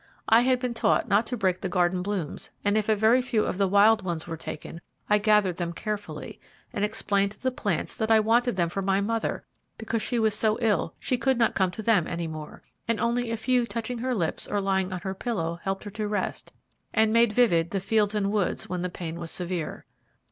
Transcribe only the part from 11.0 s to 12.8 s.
could not come to them any more,